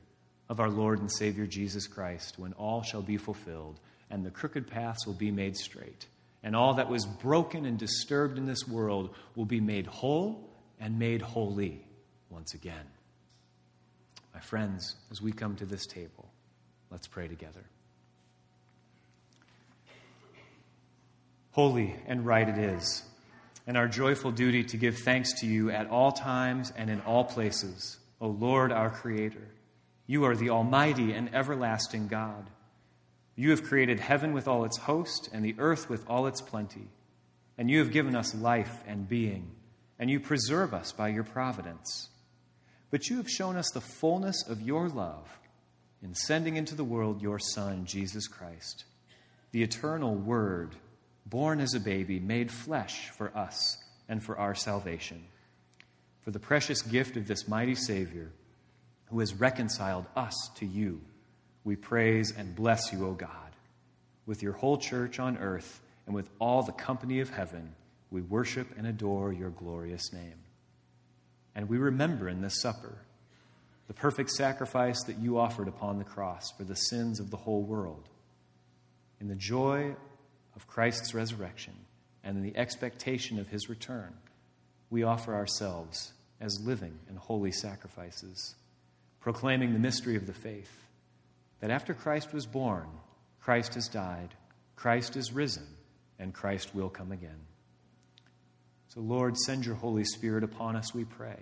[0.49, 3.79] of our Lord and Savior Jesus Christ, when all shall be fulfilled
[4.09, 6.07] and the crooked paths will be made straight
[6.43, 10.97] and all that was broken and disturbed in this world will be made whole and
[10.97, 11.85] made holy
[12.29, 12.85] once again.
[14.33, 16.31] My friends, as we come to this table,
[16.89, 17.65] let's pray together.
[21.51, 23.03] Holy and right it is,
[23.67, 27.25] and our joyful duty to give thanks to you at all times and in all
[27.25, 29.47] places, O Lord our Creator.
[30.07, 32.49] You are the Almighty and everlasting God.
[33.39, 36.89] You have created heaven with all its host and the earth with all its plenty.
[37.57, 39.51] And you have given us life and being,
[39.97, 42.09] and you preserve us by your providence.
[42.91, 45.39] But you have shown us the fullness of your love
[46.03, 48.83] in sending into the world your Son, Jesus Christ,
[49.53, 50.75] the eternal Word,
[51.25, 53.77] born as a baby, made flesh for us
[54.09, 55.23] and for our salvation.
[56.23, 58.33] For the precious gift of this mighty Savior,
[59.05, 60.99] who has reconciled us to you
[61.63, 63.29] we praise and bless you, O God,
[64.25, 67.75] with your whole church on earth and with all the company of heaven,
[68.11, 70.39] we worship and adore your glorious name.
[71.55, 72.97] And we remember in this supper
[73.87, 77.61] the perfect sacrifice that you offered upon the cross for the sins of the whole
[77.61, 78.07] world.
[79.19, 79.95] In the joy
[80.55, 81.73] of Christ's resurrection
[82.23, 84.13] and in the expectation of his return,
[84.89, 88.55] we offer ourselves as living and holy sacrifices,
[89.19, 90.85] proclaiming the mystery of the faith
[91.59, 92.87] that after Christ was born,
[93.41, 94.33] Christ has died,
[94.75, 95.67] Christ is risen,
[96.17, 97.39] and Christ will come again.
[98.89, 101.37] So, Lord, send your Holy Spirit upon us, we pray,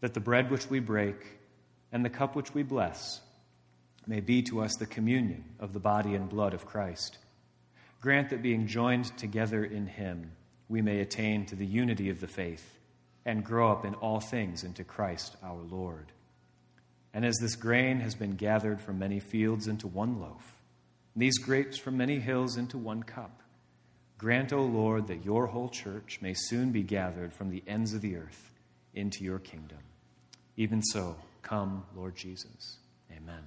[0.00, 1.16] that the bread which we break
[1.92, 3.20] and the cup which we bless
[4.06, 7.18] may be to us the communion of the body and blood of Christ.
[8.00, 10.32] Grant that being joined together in him,
[10.68, 12.78] we may attain to the unity of the faith
[13.24, 16.12] and grow up in all things into Christ our Lord.
[17.12, 20.60] And as this grain has been gathered from many fields into one loaf,
[21.14, 23.42] and these grapes from many hills into one cup,
[24.16, 28.00] grant, O Lord, that your whole church may soon be gathered from the ends of
[28.00, 28.52] the earth
[28.94, 29.78] into your kingdom.
[30.56, 32.76] Even so, come, Lord Jesus.
[33.10, 33.42] Amen.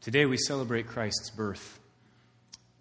[0.00, 1.78] Today we celebrate Christ's birth,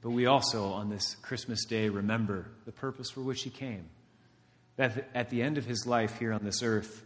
[0.02, 3.90] but we also, on this Christmas day, remember the purpose for which he came.
[4.80, 7.04] That at the end of his life here on this earth,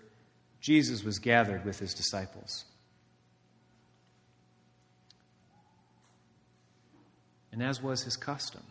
[0.61, 2.65] Jesus was gathered with his disciples.
[7.51, 8.61] And as was his custom,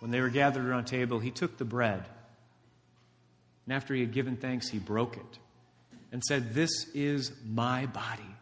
[0.00, 2.04] when they were gathered around table, he took the bread,
[3.64, 5.38] and after he had given thanks, he broke it
[6.12, 8.36] and said, This is my body,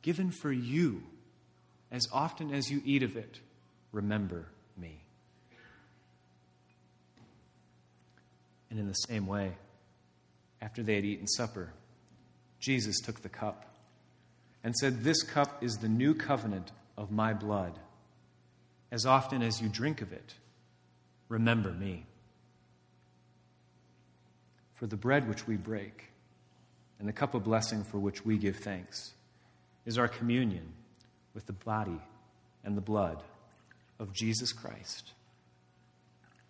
[0.00, 1.02] given for you.
[1.90, 3.40] As often as you eat of it,
[3.90, 5.05] remember me.
[8.76, 9.52] And in the same way,
[10.60, 11.72] after they had eaten supper,
[12.60, 13.74] Jesus took the cup
[14.62, 17.78] and said, This cup is the new covenant of my blood.
[18.92, 20.34] As often as you drink of it,
[21.30, 22.04] remember me.
[24.74, 26.10] For the bread which we break
[26.98, 29.14] and the cup of blessing for which we give thanks
[29.86, 30.70] is our communion
[31.32, 32.02] with the body
[32.62, 33.22] and the blood
[33.98, 35.14] of Jesus Christ,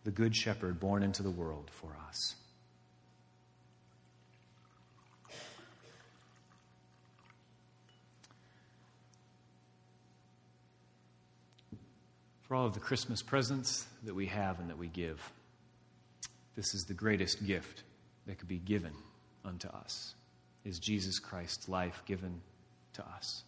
[0.07, 2.37] the Good Shepherd born into the world for us.
[12.43, 15.21] For all of the Christmas presents that we have and that we give,
[16.55, 17.83] this is the greatest gift
[18.29, 18.93] that could be given
[19.45, 20.15] unto us,
[20.65, 22.41] is Jesus Christ's life given
[22.93, 23.43] to us.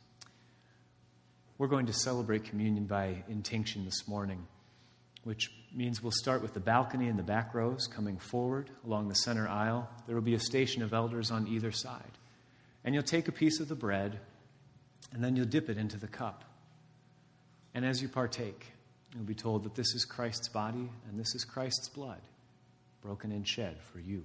[1.57, 4.45] We're going to celebrate communion by intinction this morning,
[5.23, 9.14] which means we'll start with the balcony and the back rows coming forward along the
[9.14, 9.89] center aisle.
[10.07, 12.19] There will be a station of elders on either side.
[12.85, 14.19] And you'll take a piece of the bread,
[15.12, 16.45] and then you'll dip it into the cup.
[17.75, 18.66] And as you partake,
[19.14, 22.21] you'll be told that this is Christ's body and this is Christ's blood,
[23.03, 24.25] broken and shed for you.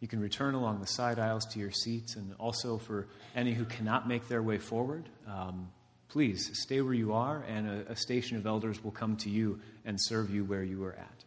[0.00, 3.64] You can return along the side aisles to your seats, and also for any who
[3.64, 5.70] cannot make their way forward, um,
[6.14, 9.58] please stay where you are, and a, a station of elders will come to you
[9.84, 11.24] and serve you where you are at.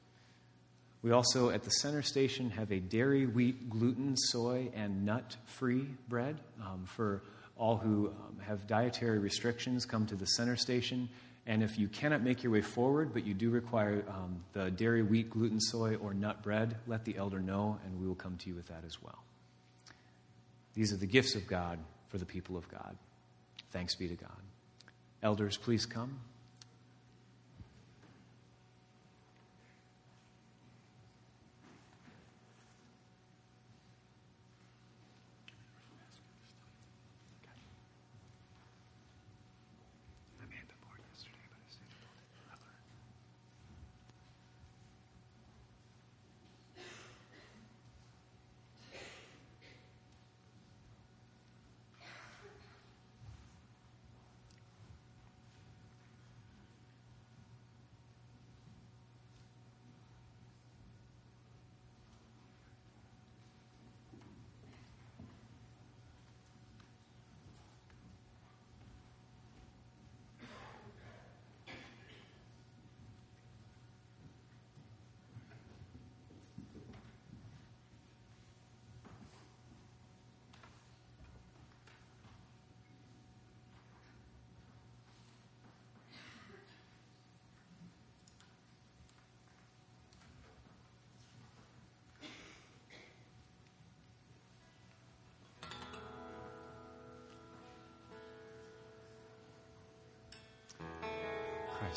[1.01, 5.89] We also, at the center station, have a dairy, wheat, gluten, soy, and nut free
[6.07, 6.39] bread.
[6.65, 7.21] Um, for
[7.57, 11.09] all who um, have dietary restrictions, come to the center station.
[11.45, 15.03] And if you cannot make your way forward, but you do require um, the dairy,
[15.03, 18.49] wheat, gluten, soy, or nut bread, let the elder know, and we will come to
[18.49, 19.21] you with that as well.
[20.75, 21.77] These are the gifts of God
[22.07, 22.95] for the people of God.
[23.73, 24.46] Thanks be to God.
[25.23, 26.19] Elders, please come.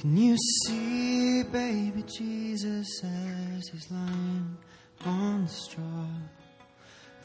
[0.00, 4.56] Can you see baby Jesus as he's lying
[5.04, 6.06] on the straw?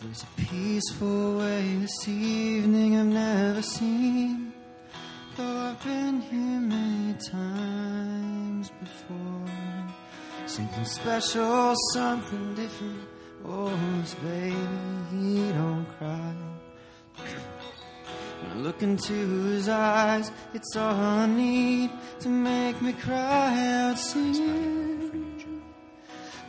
[0.01, 4.53] There's a peaceful way this evening I've never seen.
[5.37, 9.45] Though I've been here many times before.
[10.47, 13.01] Something special, something different.
[13.45, 13.69] Oh,
[14.23, 14.55] baby,
[15.11, 16.35] he don't cry.
[17.17, 21.91] When I look into his eyes, it's all I need
[22.23, 23.51] to make me cry
[23.81, 25.41] out singing.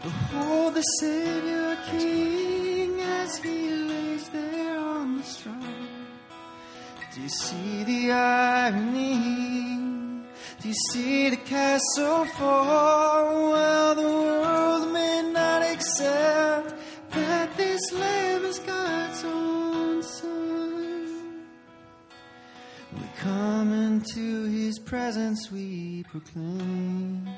[0.04, 5.52] Behold the Savior King as he lays there on the straw.
[7.12, 9.56] Do you see the irony?
[10.60, 13.50] Do you see the castle fall?
[13.50, 14.13] Well, the
[24.94, 27.28] presence, we proclaim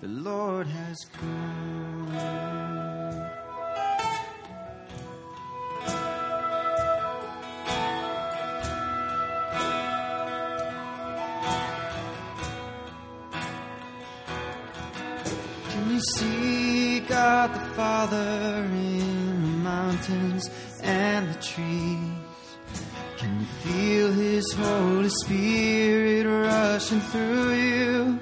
[0.00, 2.08] the Lord has come.
[15.68, 20.48] Can you see God the Father in the mountains
[20.82, 22.19] and the trees?
[23.62, 28.18] Feel His Holy Spirit rushing through you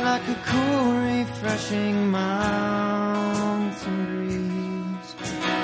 [0.00, 5.14] like a cool, refreshing mountain breeze?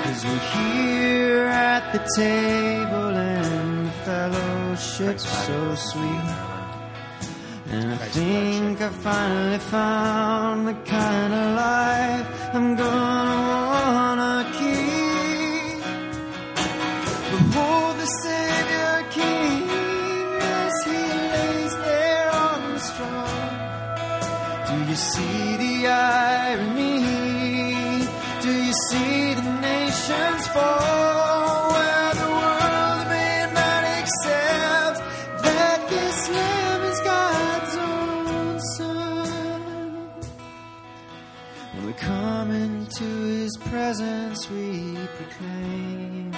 [0.05, 6.49] Cause we're here at the table and the fellowship's so sweet.
[7.71, 13.48] And I think I finally found the kind of life I'm gonna
[24.99, 26.99] see the irony?
[28.43, 31.71] Do you see the nations fall?
[31.75, 34.99] Where the world may not accept
[35.47, 39.93] that this Lamb is God's own Son.
[41.75, 46.33] When we come into His presence, we proclaim,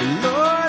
[0.00, 0.63] The Lord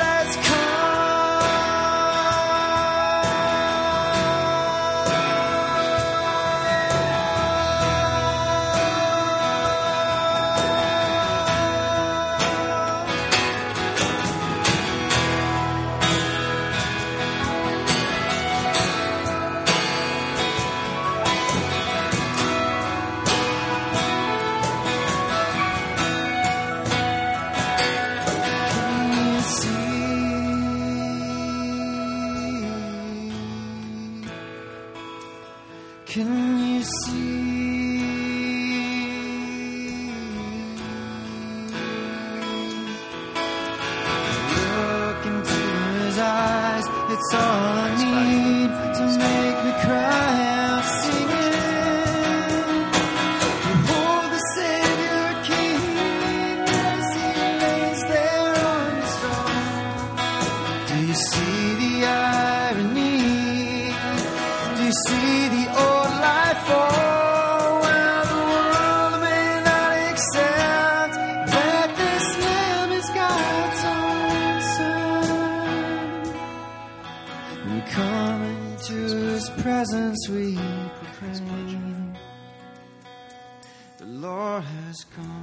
[84.95, 85.34] has come.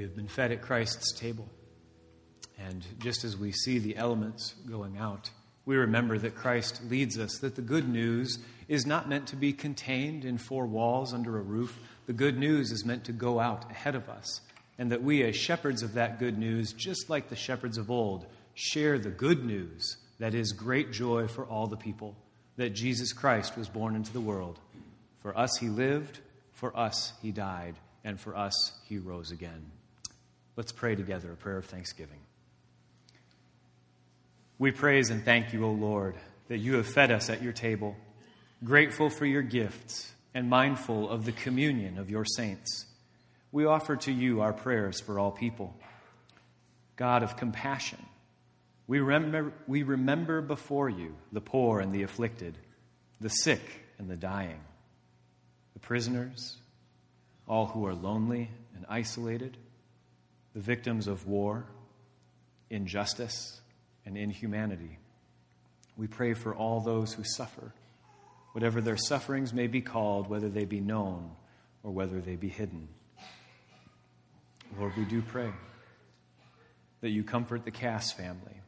[0.00, 1.46] We have been fed at Christ's table.
[2.58, 5.28] And just as we see the elements going out,
[5.66, 9.52] we remember that Christ leads us, that the good news is not meant to be
[9.52, 11.78] contained in four walls under a roof.
[12.06, 14.40] The good news is meant to go out ahead of us.
[14.78, 18.24] And that we, as shepherds of that good news, just like the shepherds of old,
[18.54, 22.16] share the good news that is great joy for all the people
[22.56, 24.60] that Jesus Christ was born into the world.
[25.20, 26.20] For us he lived,
[26.54, 29.72] for us he died, and for us he rose again.
[30.56, 32.18] Let's pray together a prayer of thanksgiving.
[34.58, 36.16] We praise and thank you, O Lord,
[36.48, 37.96] that you have fed us at your table,
[38.62, 42.86] grateful for your gifts and mindful of the communion of your saints.
[43.52, 45.74] We offer to you our prayers for all people.
[46.96, 48.04] God of compassion,
[48.86, 52.58] we remember, we remember before you the poor and the afflicted,
[53.20, 53.62] the sick
[53.98, 54.60] and the dying,
[55.72, 56.56] the prisoners,
[57.48, 59.56] all who are lonely and isolated,
[60.54, 61.64] the victims of war,
[62.70, 63.60] injustice,
[64.04, 64.98] and inhumanity.
[65.96, 67.72] We pray for all those who suffer,
[68.52, 71.30] whatever their sufferings may be called, whether they be known
[71.82, 72.88] or whether they be hidden.
[74.78, 75.50] Lord, we do pray
[77.00, 78.60] that you comfort the Cass family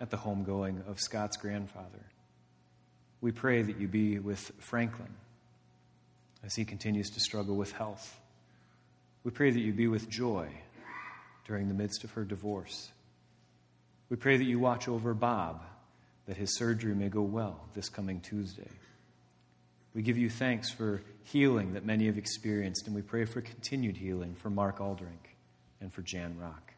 [0.00, 2.06] at the homegoing of Scott's grandfather.
[3.20, 5.14] We pray that you be with Franklin
[6.44, 8.18] as he continues to struggle with health.
[9.24, 10.48] We pray that you be with Joy
[11.46, 12.90] during the midst of her divorce.
[14.08, 15.62] We pray that you watch over Bob,
[16.26, 18.70] that his surgery may go well this coming Tuesday.
[19.94, 23.96] We give you thanks for healing that many have experienced, and we pray for continued
[23.96, 25.32] healing for Mark Aldrink
[25.80, 26.72] and for Jan Rock.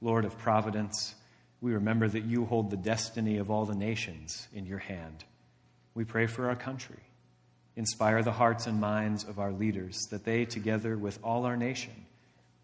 [0.00, 1.14] Lord of providence,
[1.60, 5.24] we remember that you hold the destiny of all the nations in your hand.
[5.94, 7.00] We pray for our country.
[7.76, 12.05] Inspire the hearts and minds of our leaders that they, together with all our nation,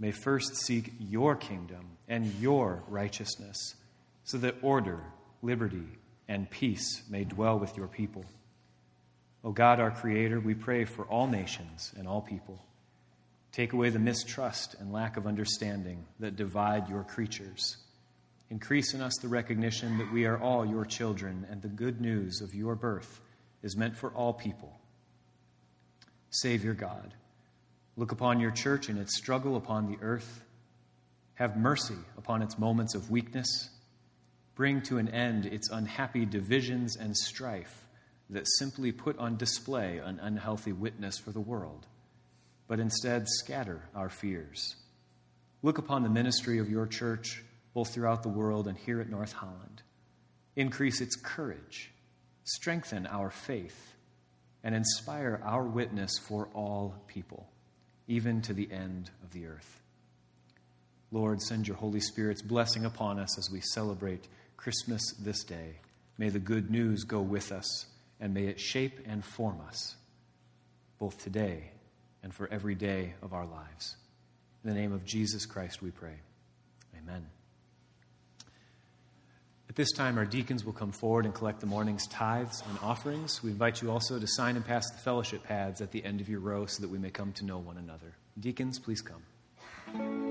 [0.03, 3.77] may first seek your kingdom and your righteousness,
[4.25, 4.99] so that order,
[5.43, 5.87] liberty,
[6.27, 8.25] and peace may dwell with your people.
[9.45, 12.59] O God, our Creator, we pray for all nations and all people.
[13.53, 17.77] Take away the mistrust and lack of understanding that divide your creatures.
[18.51, 22.41] Increase in us the recognition that we are all your children, and the good news
[22.41, 23.21] of your birth
[23.63, 24.73] is meant for all people.
[26.31, 27.15] Savior God,
[27.97, 30.43] look upon your church in its struggle upon the earth.
[31.35, 33.71] Have mercy upon its moments of weakness.
[34.55, 37.87] Bring to an end its unhappy divisions and strife
[38.31, 41.87] that simply put on display an unhealthy witness for the world,
[42.67, 44.77] but instead scatter our fears.
[45.63, 47.43] Look upon the ministry of your church,
[47.75, 49.83] both throughout the world and here at North Holland.
[50.57, 51.91] Increase its courage,
[52.45, 53.95] strengthen our faith,
[54.65, 57.49] and inspire our witness for all people,
[58.09, 59.81] even to the end of the earth.
[61.11, 64.27] Lord, send your Holy Spirit's blessing upon us as we celebrate
[64.57, 65.77] Christmas this day.
[66.19, 67.87] May the good news go with us
[68.21, 69.97] and may it shape and form us,
[70.99, 71.71] both today
[72.23, 73.97] and for every day of our lives.
[74.65, 76.15] In the name of Jesus Christ, we pray.
[76.97, 77.27] Amen.
[79.73, 83.43] At this time, our deacons will come forward and collect the morning's tithes and offerings.
[83.43, 86.29] We invite you also to sign and pass the fellowship pads at the end of
[86.29, 88.13] your row so that we may come to know one another.
[88.39, 90.22] Deacons, please come.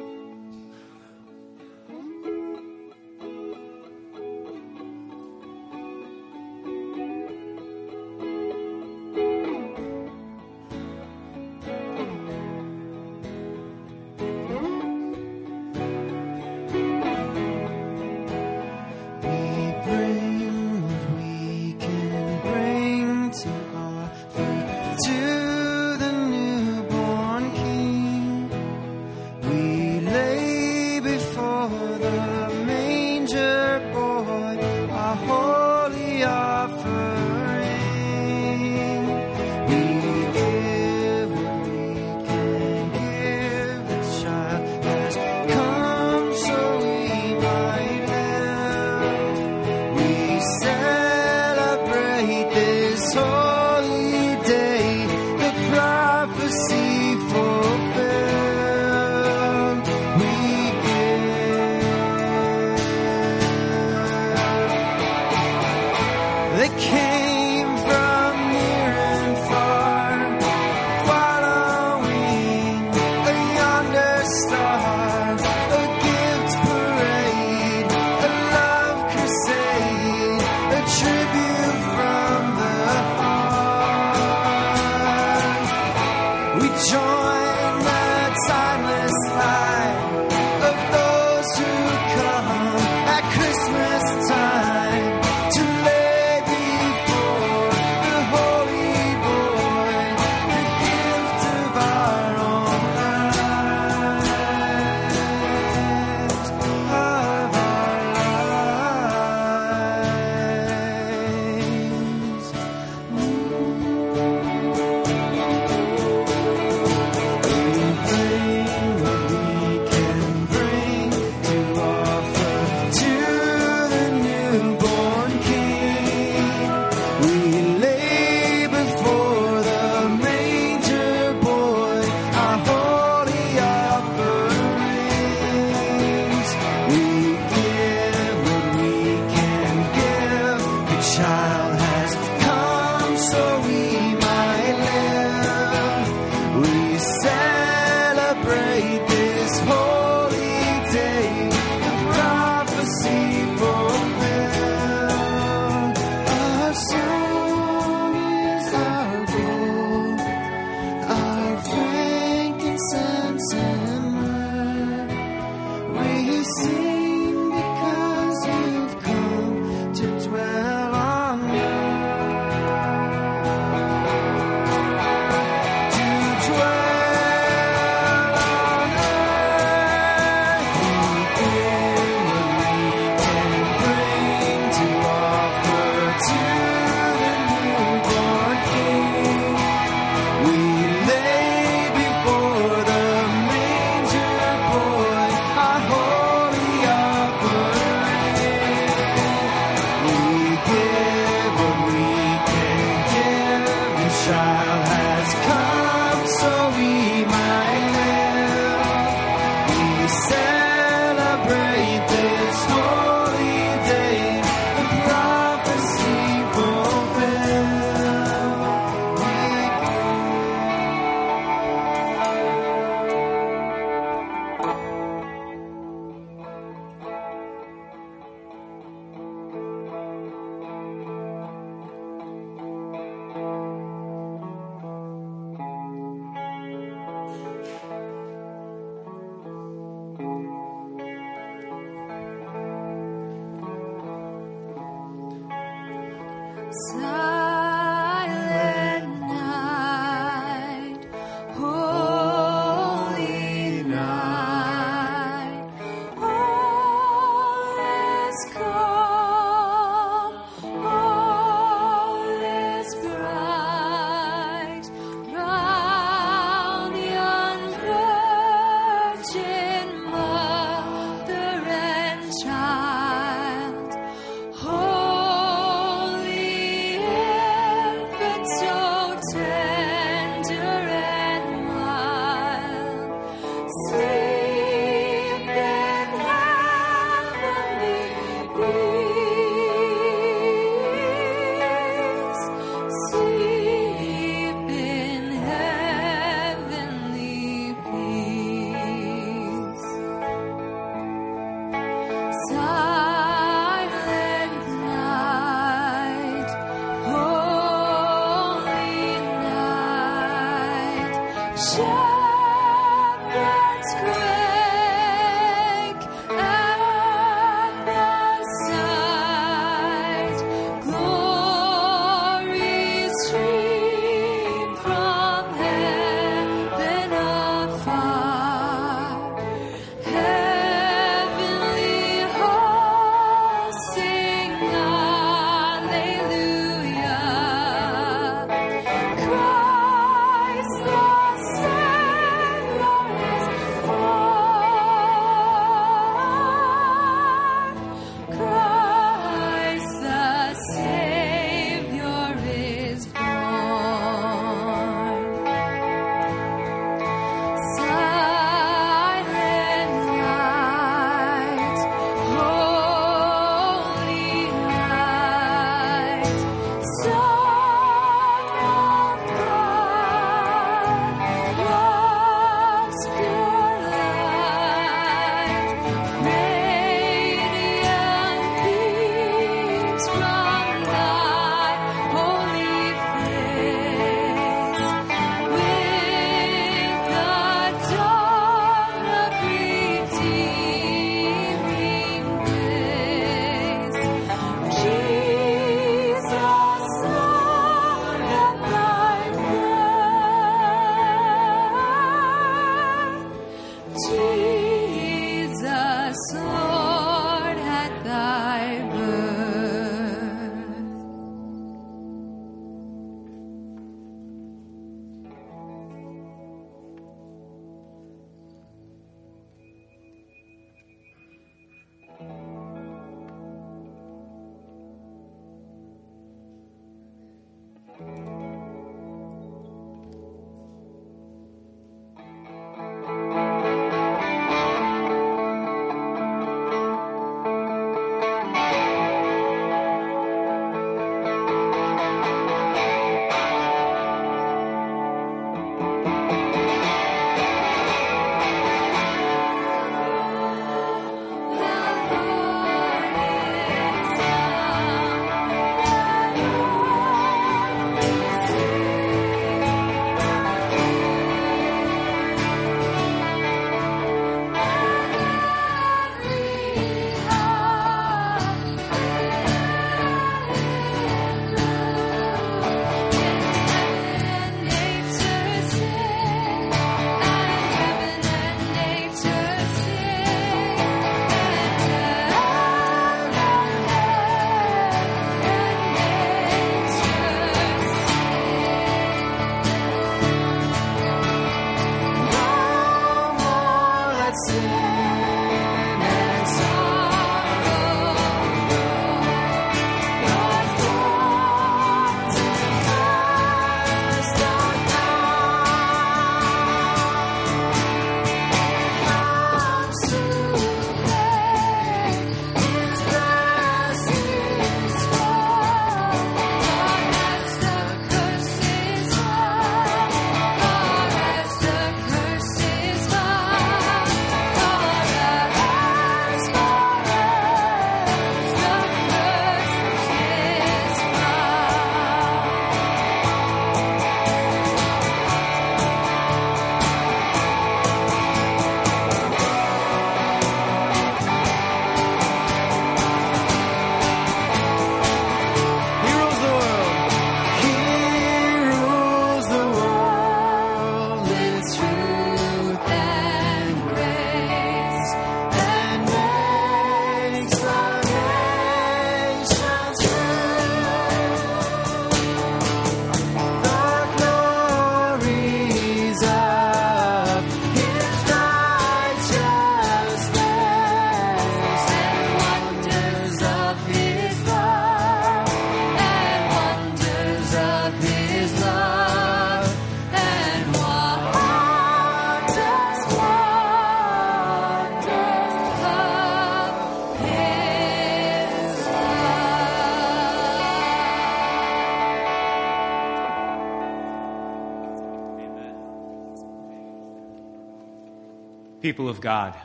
[598.91, 599.55] People of God,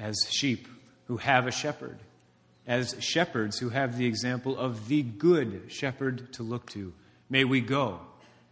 [0.00, 0.66] as sheep
[1.04, 1.96] who have a shepherd,
[2.66, 6.92] as shepherds who have the example of the good shepherd to look to,
[7.30, 8.00] may we go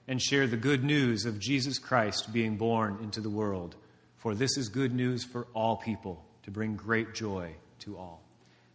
[0.07, 3.75] and share the good news of Jesus Christ being born into the world.
[4.19, 8.23] For this is good news for all people to bring great joy to all.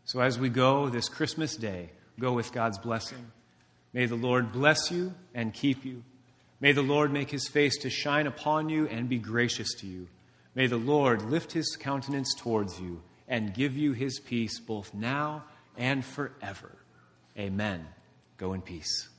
[0.03, 3.31] So as we go this Christmas day, go with God's blessing.
[3.93, 6.03] May the Lord bless you and keep you.
[6.59, 10.09] May the Lord make his face to shine upon you and be gracious to you.
[10.53, 15.45] May the Lord lift his countenance towards you and give you his peace both now
[15.77, 16.71] and forever.
[17.37, 17.87] Amen.
[18.37, 19.10] Go in peace.